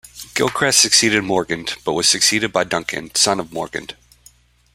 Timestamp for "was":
1.93-2.09